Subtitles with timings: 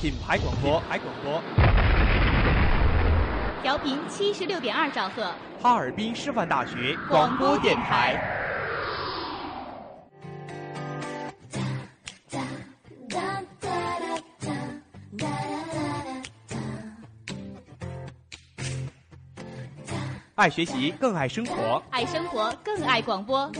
[0.00, 1.42] 品牌广播，牌广播，
[3.62, 8.20] 调频七十六点二兆赫，哈尔滨师范大学广播电台。
[20.36, 23.50] 爱学习，更爱生活；爱生活，更爱广播。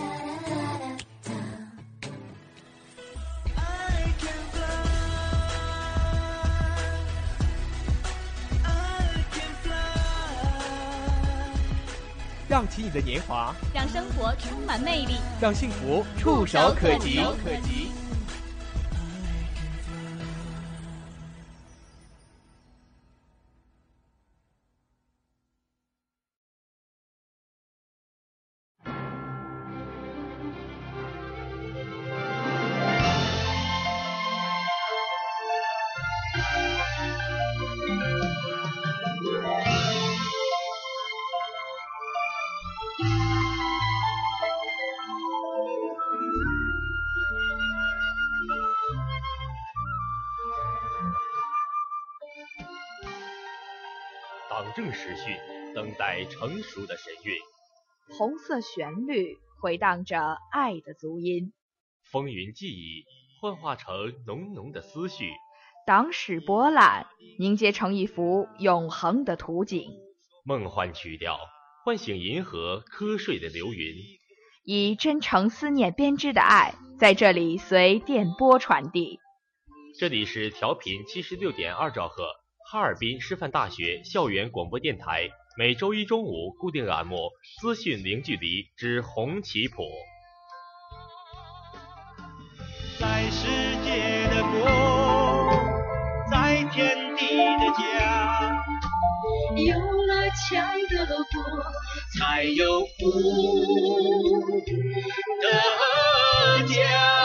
[12.55, 17.19] 让起你的年华，让生活充满魅力，让幸福触手可及。
[54.95, 55.37] 时序，
[55.75, 57.37] 等待成熟的神韵。
[58.17, 61.53] 红色旋律回荡着爱的足音。
[62.11, 63.05] 风云记忆
[63.41, 65.31] 幻化成浓浓的思绪。
[65.87, 67.07] 党史博览
[67.39, 69.91] 凝结成一幅永恒的图景。
[70.45, 71.39] 梦幻曲调
[71.85, 73.97] 唤醒银河瞌睡的流云。
[74.65, 79.19] 以真诚思念编织的爱，在这里随电波传递。
[79.99, 82.29] 这里是调频七十六点二兆赫。
[82.67, 87.17] 哈尔滨师范大学校园广播电台每周一中午固定栏目
[87.61, 89.83] 《资讯零距离之红旗谱》。
[92.99, 93.47] 在世
[93.85, 94.65] 界的国，
[96.31, 98.65] 在天地的家，
[99.57, 101.23] 有了强的国，
[102.19, 102.87] 才有富
[105.43, 107.24] 的家。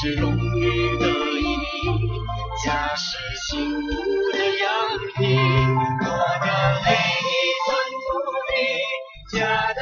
[0.00, 1.86] 是荣誉的意义，
[2.64, 3.16] 家是
[3.48, 3.86] 幸福
[4.32, 4.66] 的样
[5.14, 5.38] 品。
[6.00, 6.06] 我
[6.44, 6.46] 的
[6.84, 7.32] 每一
[7.64, 7.70] 寸
[8.02, 8.06] 土
[8.50, 9.72] 地，家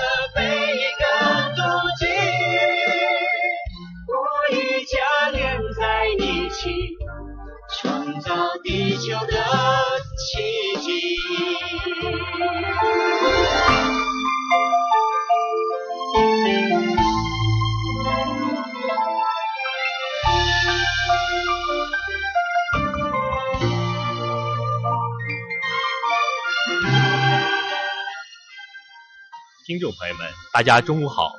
[29.73, 31.33] 听众朋友们，大家中午好！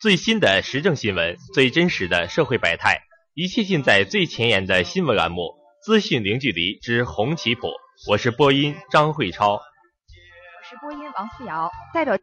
[0.00, 3.02] 最新的时政新闻，最真实的社会百态，
[3.34, 5.42] 一切尽在最前沿的新闻栏目
[5.84, 7.66] 《资讯零距离之红旗谱》。
[8.08, 9.60] 我是播音张慧超，我
[10.66, 12.16] 是播音王思瑶，代表。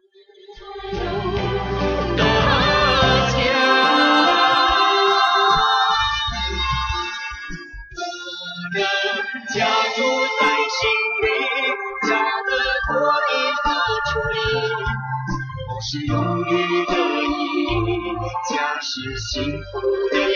[15.94, 17.28] 是荣誉的意，
[18.50, 19.80] 家是幸福
[20.12, 20.32] 的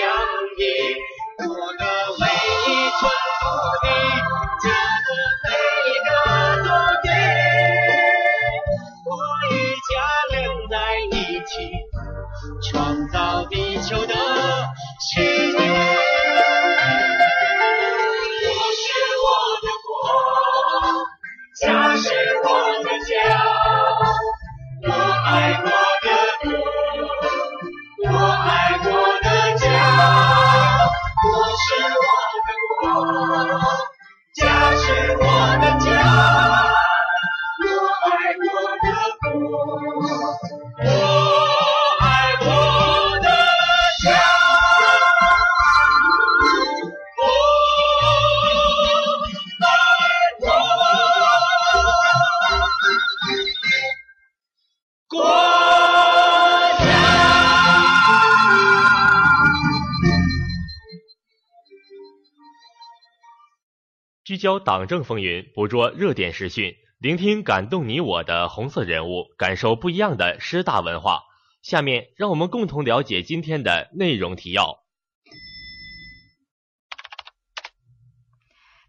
[64.27, 71.21] 聚焦党政风云，捕捉热点时讯，聆听感动你我的红色人物，感受不一样的师大文化。
[71.62, 74.83] 下面让我们共同了解今天的内容提要。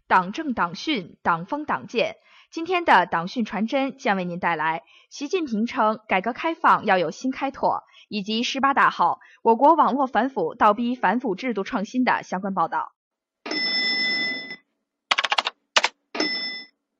[0.07, 2.17] 党政党训，党风党建。
[2.51, 12.91] 今天的党训传真将为您带来习近平称改革开放要有新开拓，以及十八大后我国网络反腐倒逼反腐制度创新的相关报道。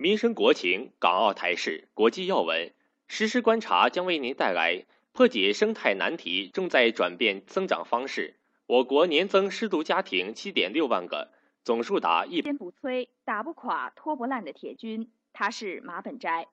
[0.02, 2.72] 民生国情、港澳台事、国际要闻，
[3.10, 8.36] 实时观察将为您带来破解生态难题正在转变增长方式。
[8.66, 11.34] 我国年增失独家庭七点六万个，
[11.66, 12.42] 总数达一。
[12.42, 16.48] 坚不摧、打不垮、拖不烂的铁军，他是马本斋。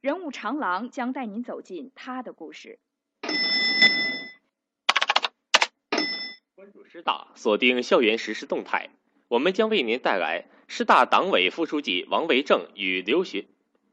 [0.00, 2.80] 人物长廊将带您走进他的故事。
[6.56, 8.90] 关注师大，锁定校园实时动态。
[9.28, 13.44] 我们将为您带来师大党委副书记王维正与留学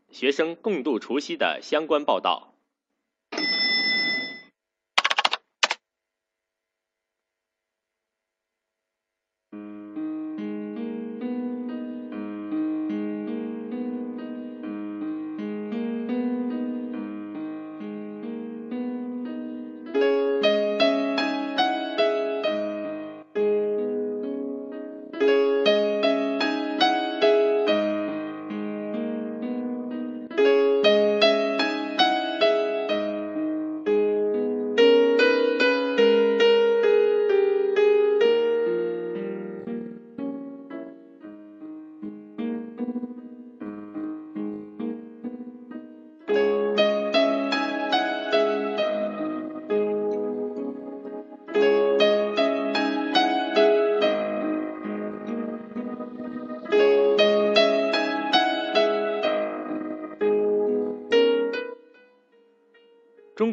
[0.10, 2.55] 学生共度除夕的相关报道。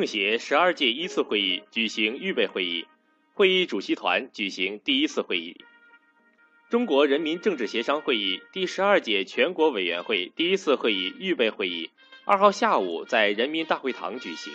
[0.00, 2.86] 政协十二届一次会议举行预备会议，
[3.34, 5.58] 会议主席团举行第一次会议。
[6.70, 11.90] 中国人民政治协商会议第十二届全国委员会第一次会议预备会议
[12.24, 14.54] 二号下午在人民大会堂举行。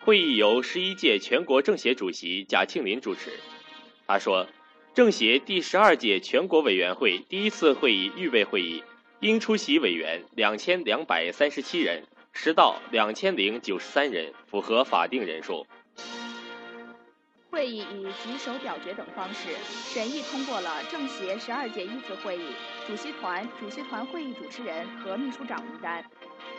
[0.00, 3.30] 会议由十一届全国政协主席贾庆林主持。
[4.08, 4.48] 他说，
[4.94, 8.82] 政协第十二届全国委员会第一次会议预备会议
[9.20, 12.02] 应出席委员两千两百三十七人。
[12.36, 15.66] 实到两千零九十三人，符合法定人数。
[17.50, 22.42] 会议以举手表决等方式审议通过了政协十二届一次会议
[22.86, 26.04] 主席团、主席团会议主持人和秘书长名单，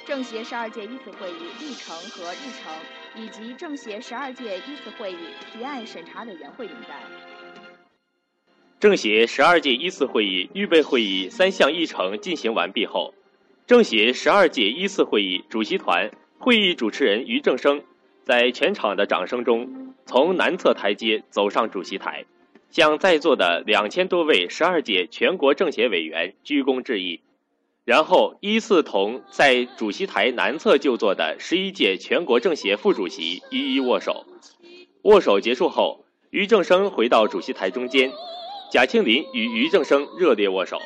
[0.07, 2.73] 政协十二届一次会议议程和日程，
[3.15, 5.17] 以及政协十二届一次会议
[5.53, 6.99] 提案审查委员会名单。
[8.79, 13.13] 政协十二届一次会议预备会议三项议程进行完毕后，
[13.67, 16.09] 政协十二届一次会议主席团
[16.39, 17.83] 会议主持人于正声，
[18.23, 19.93] 在全场的掌声中。
[20.05, 22.23] 从南侧台阶走上主席台，
[22.69, 27.19] 向在座的两千多位十二届全国政协委员鞠躬致意，
[27.83, 34.25] 然后依次同在主席台南侧就座的十一届全国政协副主席一一握手。
[35.01, 38.13] 握手结束后，于正声回到主席台中间，
[38.71, 40.81] 贾庆林与于正声热烈握手。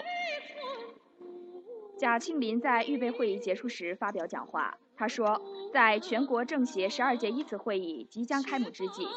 [2.02, 4.76] 贾庆林在预备会议结束时发表讲话。
[4.98, 5.40] 他说，
[5.72, 9.08] 在全国政协十二届一次会议即将开幕之际，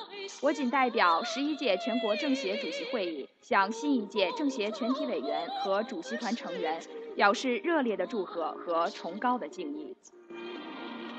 [0.43, 6.79] 我谨代表十一届全国政协主席会议，向新一届政协全体委员和主席团成员
[7.17, 9.97] 表示热烈的祝贺和崇高的敬意。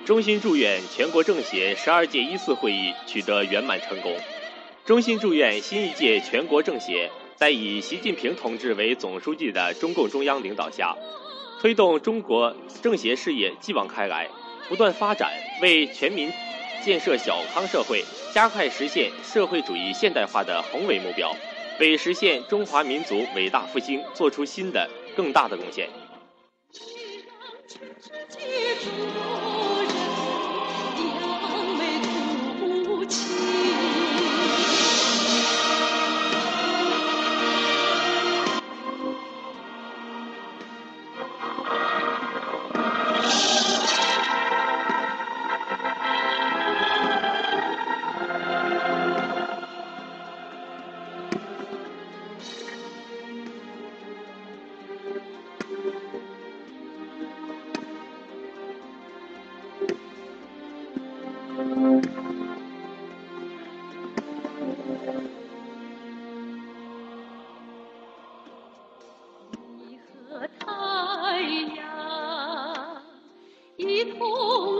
[0.06, 4.16] 衷心祝愿全国政协十二届一次会议取得圆满成功。
[4.86, 10.96] 衷心祝愿新一届全国政协在以习近平同志为总书记的中共中央领导下，
[11.66, 14.30] 推动中国政协事业继往开来。
[14.70, 15.32] 不断发展，
[15.64, 16.32] 为全民
[16.84, 21.36] 建设小康社会、加快实现社会主义现代化的宏伟目标，
[21.80, 25.90] 为实现中华民族伟大复兴做出新的、更大的贡献。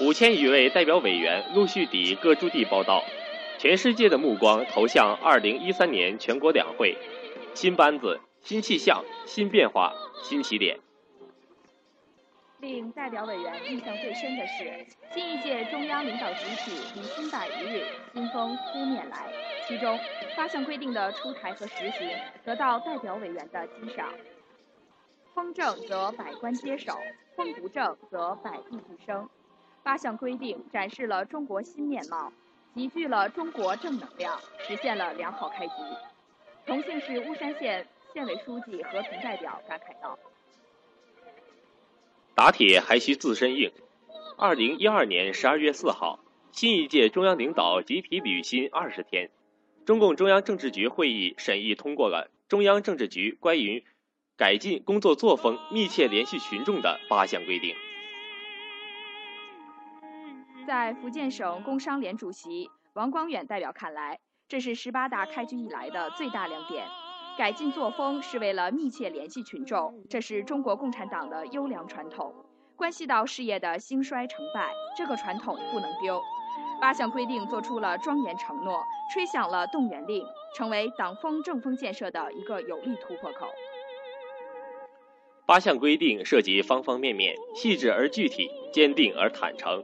[0.00, 3.04] 五千余位代表委员陆续抵各驻地报道，
[3.58, 6.96] 全世界的目光投向二零一三年全国两会，
[7.52, 9.92] 新班子、新气象、新变化、
[10.22, 10.78] 新起点。
[12.60, 19.30] 令代表委员印象最深的是，新一届中央领导集体迎新百余日，新风扑面来。
[19.68, 20.00] 其中
[20.34, 22.10] 八项规定的出台和实行
[22.42, 24.08] 得到代表委员的欣赏。
[25.34, 26.94] 风正则百官皆守，
[27.36, 29.28] 风不正则百弊俱生。
[29.82, 32.32] 八项规定展示了中国新面貌，
[32.74, 35.72] 集聚了中国正能量，实现了良好开局。
[36.66, 40.18] 重庆市巫山县县委书记和平代表感慨道。
[42.34, 43.72] 打铁还需自身硬。
[44.36, 46.20] 二零一二年十二月四号，
[46.52, 49.30] 新一届中央领导集体履新二十天，
[49.84, 53.84] 中共中央政治局会议审议通过了中央政治局关于
[54.36, 57.74] 改进工作作风、密切联系群众的八项规定。
[60.70, 66.86] 在福建省工商联主席王光远代表看来，这是十八大开局以来的最大亮点。
[67.36, 72.32] 改进作风是为了密切联系群众，这是中国共产党的优良传统，
[72.76, 76.22] 关系到事业的兴衰成败，这个传统不能丢。
[76.80, 78.80] 八项规定做出了庄严承诺，
[79.12, 80.24] 吹响了动员令，
[80.54, 83.48] 成为党风政风建设的一个有力突破口。
[85.46, 89.82] 八项规定涉及方方面面，细致而具体，坚定而坦诚。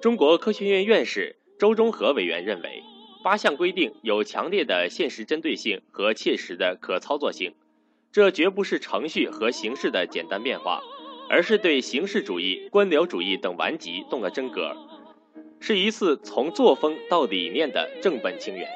[0.00, 2.82] 中国科学院院士周忠和委员认为。
[3.20, 7.52] 八项规定有强烈的现实针对性和切实的可操作性，
[8.12, 10.80] 这绝不是程序和形式的简单变化，
[11.28, 14.76] 而是对形式主义、官僚主义等顽疾动了真格，
[15.58, 18.70] 是一次从作风到理念的正本清源。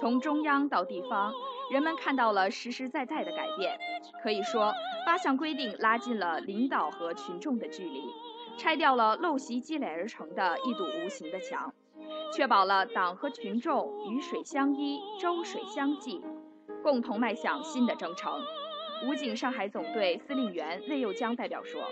[0.00, 1.32] 从中央到地方，
[1.70, 3.78] 人们看到了实实在在的改变。
[4.20, 4.74] 可以说，
[5.06, 8.02] 八项规定拉近了领导和群众的距离。
[8.56, 11.72] 拆掉了陋习积累而成的一堵无形的墙，
[12.34, 16.22] 确保了党和群众鱼水相依、舟水相济，
[16.82, 18.40] 共同迈向新的征程。
[19.06, 21.82] 武警上海总队司令员魏佑江代表说。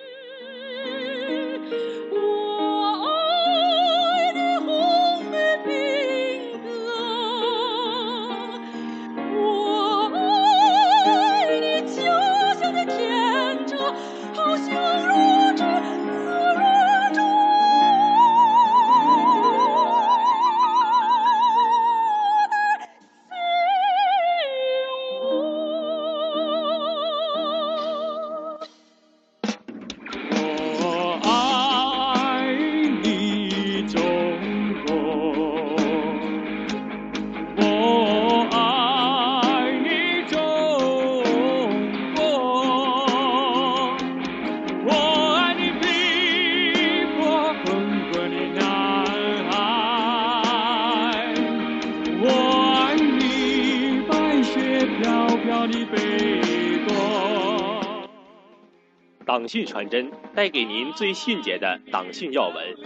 [59.26, 62.76] 党讯传真带给您最迅捷的党讯要闻，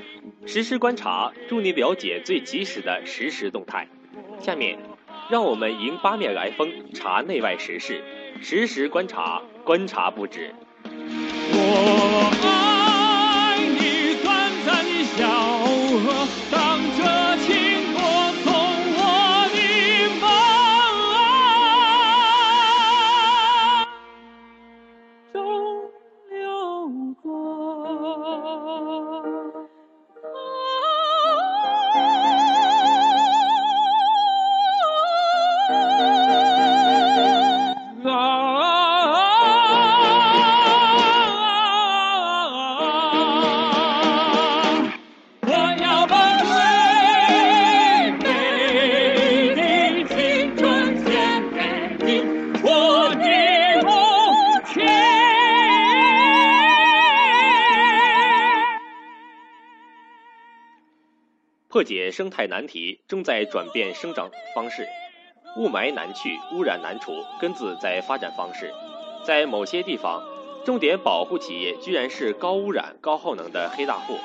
[0.46, 3.88] 实时观察，助您了解最及时的实时动态。
[4.40, 4.78] 下面，
[5.30, 8.04] 让我们迎八面来风，查内外时事，
[8.42, 10.54] 实时观察，观察不止。
[10.86, 15.26] 我爱你，短暂的笑
[15.98, 16.26] 和
[61.74, 64.86] 破解生态难题正在转变生长方式，
[65.56, 68.72] 雾霾难去，污染难除，根子在发展方式。
[69.26, 70.22] 在某些地方，
[70.64, 74.20] 重点保护企业居然是高污染、高耗能的黑大户。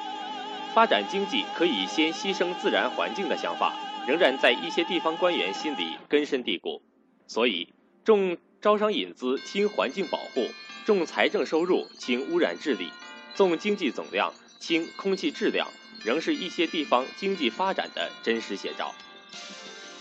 [0.75, 3.73] 发展经济可以先牺牲自然环境的想法，
[4.07, 6.83] 仍然在一些地方官员心里根深蒂固。
[7.25, 10.45] 所以，重招商引资轻环境保护，
[10.85, 12.91] 重财政收入轻污染治理，
[13.33, 15.67] 重经济总量轻空气质量，
[16.03, 18.93] 仍是一些地方经济发展的真实写照。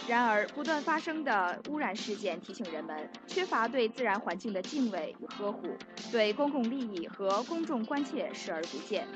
[0.08, 5.68] 然而，不断发生的污染事件提醒人们，缺乏对自然环境的敬畏与呵护，
[6.10, 9.06] 对公共利益和公众关切视而不见，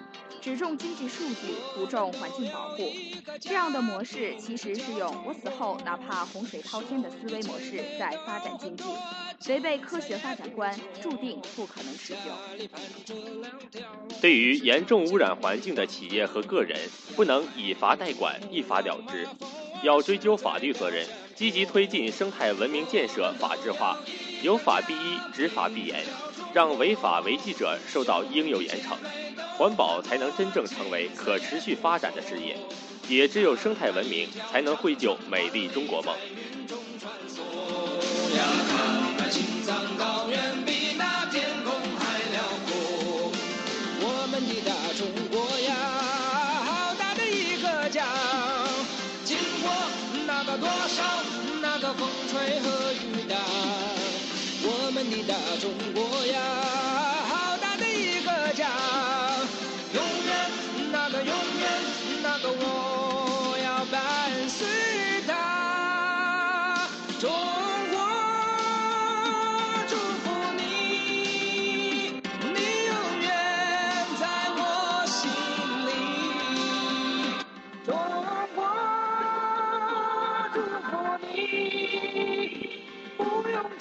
[0.42, 2.92] 只重经济数据，不重环境保护。
[3.40, 8.84] 这样的模式其实是用“我死后哪怕洪水滔天”的思维模式在发展经济，
[9.48, 12.20] 违背科学发展观，注定不可能持久。
[14.20, 16.78] 对于严重污染环境的企业和个人，
[17.16, 19.26] 不能以罚代管、一罚了之，
[19.82, 23.98] 要追究法律责任，积极推进生态文明建设法治化，
[24.42, 26.04] 有法必依，执法必严，
[26.54, 28.94] 让违法违纪者受到应有严惩，
[29.58, 32.56] 环保才能真正成为可持续发展的事业。
[33.08, 36.14] 也只有生态文明，才能绘就美丽中国梦。
[50.44, 51.04] 那个多少？
[51.62, 53.36] 那个风吹和雨打，
[54.64, 56.40] 我们的大中国呀，
[57.28, 58.66] 好大的一个家，
[59.94, 60.50] 永远
[60.90, 61.70] 那个永远
[62.24, 62.91] 那个我。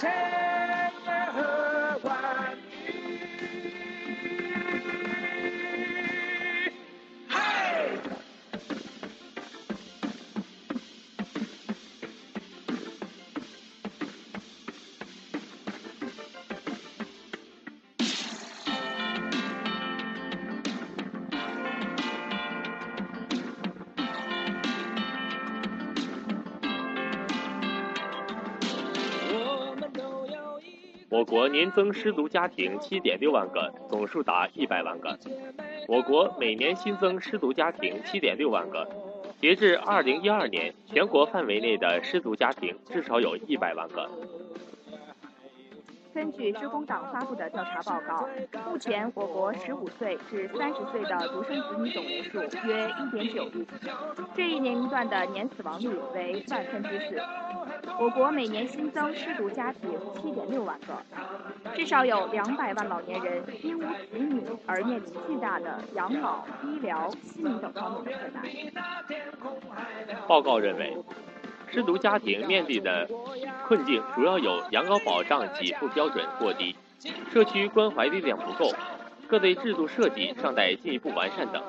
[0.01, 0.40] 10.
[31.11, 35.19] 我国年增失独家庭七点六万个，总数达一百万个。
[35.89, 38.87] 我国每年新增失独家庭7.6万个，
[39.41, 44.09] 截至2012年，全国范围内的失独家庭至少有一百万个。
[46.13, 48.29] 根据知工党发布的调查报告，
[48.69, 53.67] 目前我国15岁至30岁的独生子女总人数约1.9亿，
[54.33, 57.21] 这一年龄段的年死亡率为万分之四。
[58.01, 68.19] 我国每年新增失独家庭7.6万个，至少有200万老年人因无子女而面临巨大的养老、医疗、心理等方面的
[69.39, 70.17] 困难。
[70.27, 70.97] 报告认为。
[71.73, 73.07] 失独家庭面临的
[73.65, 76.75] 困境主要有养老保障给付标准过低、
[77.31, 78.73] 社区关怀力量不够、
[79.25, 81.63] 各类制度设计尚待进一步完善等。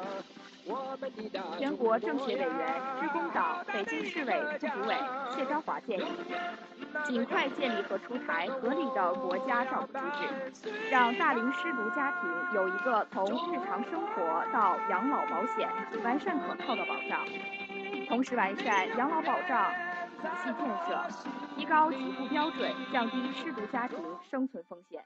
[1.59, 4.97] 全国政协委员、职工党北京市委副主委
[5.35, 6.05] 谢昭华建议，
[7.05, 15.69] 尽快建立和出台合理的国家照顾机制，让大龄失独家庭有一个从日常生活到养老保险
[16.05, 17.27] 完善可靠的保障，
[18.09, 19.73] 同时完善养老保障。
[20.23, 21.09] 体系建设，
[21.57, 23.99] 提高起步标准，降低失独家庭
[24.31, 25.03] 生存风险。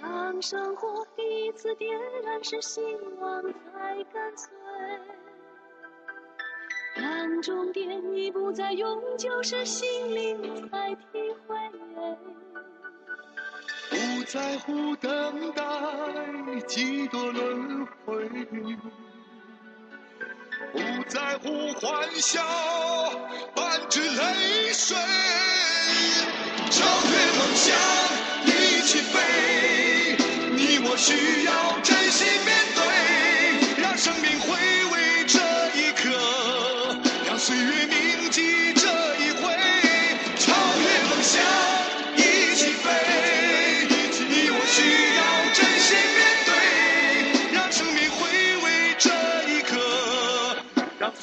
[0.00, 2.80] 当生活第一次点燃，是希
[3.20, 4.50] 望才跟随。
[6.96, 11.56] 当终点已不再永久，是心灵才体会。
[13.90, 18.28] 不在乎等待几多轮回，
[20.72, 20.78] 不
[21.08, 22.42] 在乎欢笑
[23.54, 24.96] 伴着泪水，
[26.70, 27.74] 超越梦想
[28.44, 30.16] 一起飞，
[30.54, 31.50] 你我需要
[31.82, 34.48] 真心面对，让生命回
[34.92, 35.38] 味这
[35.78, 36.10] 一刻，
[37.26, 38.74] 让岁月铭记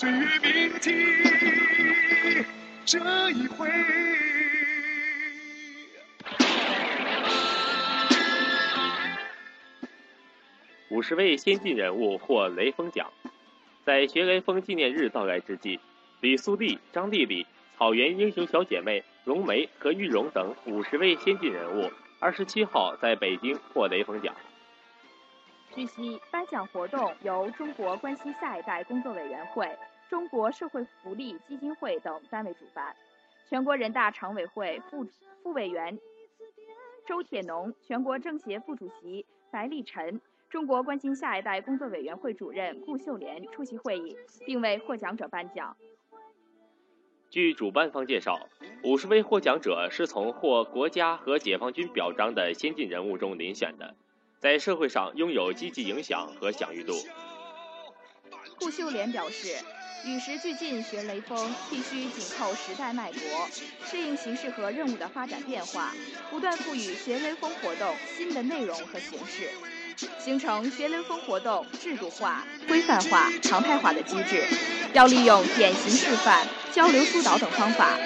[0.06, 0.20] 岁月
[0.54, 0.92] 铭记
[2.86, 3.00] 这
[3.32, 3.68] 一回。
[10.92, 13.12] 五十位先进人物获雷锋奖。
[13.84, 15.80] 在学雷锋纪念日到来之际，
[16.22, 24.36] 李素丽、张丽丽、草原英雄小姐妹荣梅和玉荣等五十位先进人物，二十七号在北京获雷锋奖。
[25.74, 29.68] 据悉，颁奖活动由中国关心下一代工作委员会、
[30.10, 32.96] 中国社会福利基金会等单位主办，
[33.50, 35.06] 全国人大常委会副
[35.42, 36.00] 副委员
[37.08, 40.22] 周铁农、全国政协副主席白立晨。
[40.48, 44.16] 中国关心下一代工作委员会主任顾秀莲出席会议，
[44.46, 45.76] 并为获奖者颁奖。
[47.30, 48.48] 据主办方介绍，
[48.84, 53.96] 五十位获奖者是从获国家和解放军表彰的先进人物中遴选的，
[54.40, 56.94] 在社会上拥有积极影响和享誉度。
[58.58, 59.66] 顾秀莲表示，
[60.04, 63.50] 与时俱进学雷锋，必须紧扣时代脉搏，
[63.90, 65.94] 适应形势和任务的发展变化，
[66.30, 69.50] 不断赋予学雷锋活动新的内容和形式。
[70.20, 74.44] 形成学雷锋活动制度化、规范化、常态化的机制，
[74.94, 77.98] 要利用典型示范、交流疏导等方法，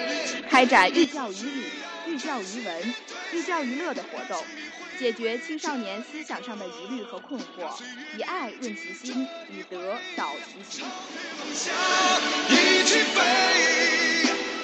[0.47, 1.63] 开展寓教于理、
[2.08, 2.93] 寓教于文、
[3.33, 4.43] 寓教于乐的活动，
[4.97, 7.79] 解决青少年思想上的疑虑和困惑，
[8.17, 10.85] 以爱润其心，以德导其行。
[12.49, 13.21] 一起飞，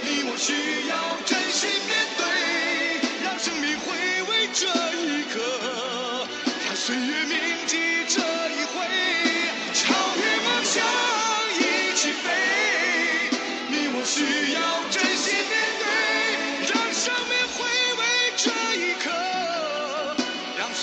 [0.02, 2.26] 你我需要真心面对，
[3.24, 3.86] 让生命回
[4.30, 4.66] 味这
[4.98, 6.28] 一刻，
[6.66, 7.36] 让岁月铭
[7.68, 8.76] 记这一回，
[9.74, 10.84] 超越梦想
[11.54, 12.26] 一起飞，
[13.70, 15.05] 你我需要真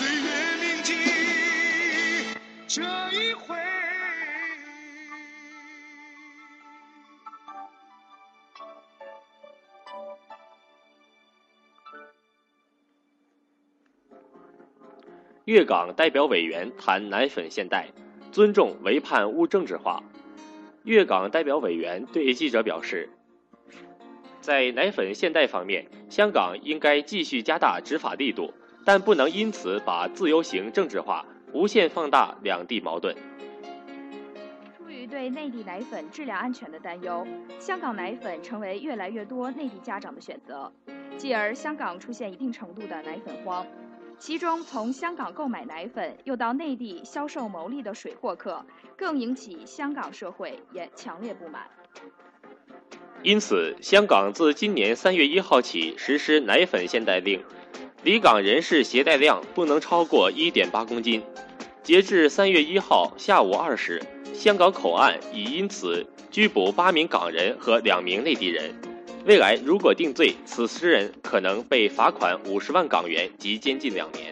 [0.02, 0.94] 岁月铭记
[2.66, 3.54] 这一回。
[15.44, 17.86] 粤港代表委员谈奶粉现代，
[18.32, 20.02] 尊重唯盼勿政治化。
[20.82, 23.08] 粤港代表委员对记者表示，
[24.40, 28.52] 在奶粉现代方面，香港应该继续加大执法力度，
[28.84, 33.14] 但不能因此把自由行政治化，无限放大两地矛盾。
[34.76, 37.26] 出于对内地奶粉质量安全的担忧，
[37.58, 40.72] 香港奶粉成为越来越多内地家长的选择，
[41.16, 43.66] 继而香港出现一定程度的奶粉荒。
[44.18, 48.64] 其中从香港购买奶粉又到内地销售牟利的水货客，
[48.96, 51.62] 更引起香港社会也强烈不满。
[53.24, 57.42] 因此，香港自今年三月一号起实施奶粉限带令，
[58.04, 61.22] 离港人士携带量不能超过一点八公斤。
[61.84, 64.02] 截至三月一号下午二时，
[64.34, 68.74] 香港口岸已因此拘捕八名港人和两名内地人。
[69.24, 74.31] 未来如果定罪，此十人可能被罚款五十万港元及监禁两年。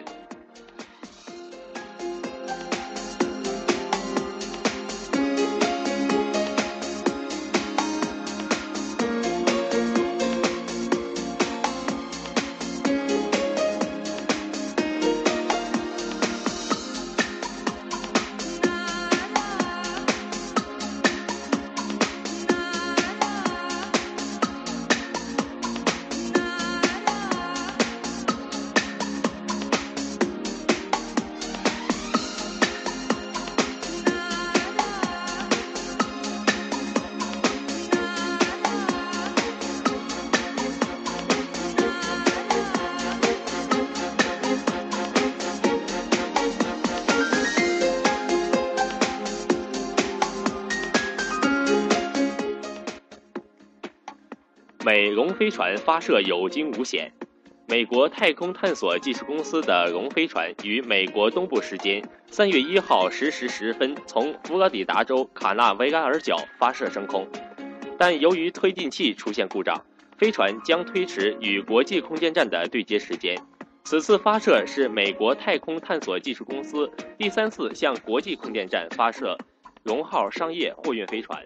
[54.91, 57.09] 美龙飞船发射有惊无险。
[57.65, 67.25] 美国太空探索技术公司的龙飞船于美国东部时间三月一号十时十分从佛罗里达州卡纳维拉尔角发射升空，
[67.97, 69.81] 但由于推进器出现故障，
[70.17, 73.37] 飞船将推迟与国际空间站的对接时间。
[73.85, 79.37] 此次发射是美国太空探索技术公司第三次向国际空间站发射
[79.83, 81.41] 龙号商业货运飞船。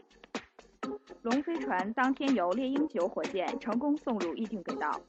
[1.25, 5.01] 龙飞船当天由猎鹰九火箭成功送入预定轨道，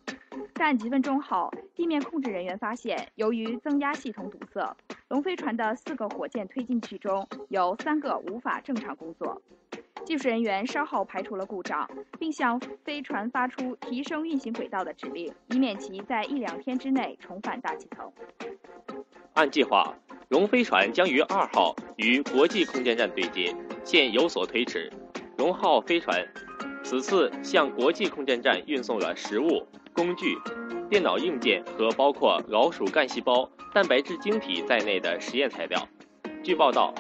[0.54, 4.74] 但几分钟后，地面控制人员发现，由于增压系统堵塞，
[5.08, 9.42] 龙飞船的四个火箭推进器中有三个无法正常工作。
[10.06, 11.86] 技术人员稍后排除了故障，
[12.18, 18.10] 并向飞船发出提升运行轨道的指令，以免其在一两天之内重返大气层。
[19.34, 19.94] 按计划，
[20.30, 24.90] 龙飞船将于二号与国际空间站对接，现有所推迟。
[25.38, 26.26] 龙号飞船
[26.82, 30.36] 此次向国际空间站运送了食物、工具、
[30.88, 35.86] 电脑硬件和包括老鼠干细胞、蛋白质晶体在内的实验材料。
[36.42, 36.94] 据报道，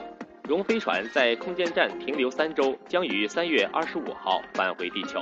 [0.48, 5.20] 龙飞船在空间站停留三周，将于三月二十五号返回地球。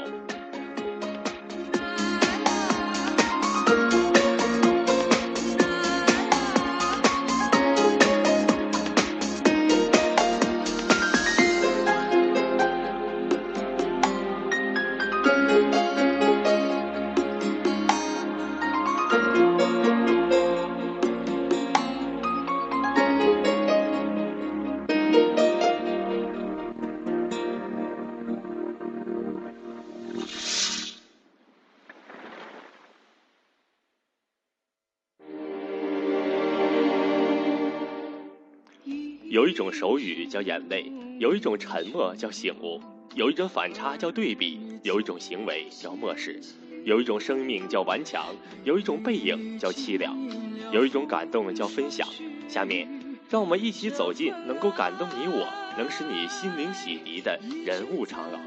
[39.44, 42.80] 有一种手语叫眼泪，有一种沉默叫醒悟，
[43.14, 46.40] 有一种反差叫对比，有一种行为叫漠视，
[46.87, 50.16] 有一种生命叫顽强，有一种背影叫凄凉，
[50.72, 52.09] 有一种感动叫分享。
[52.48, 52.88] 下面，
[53.28, 58.40] 让我们一起走进能够感动你我，能使你心灵洗涤的人物长廊。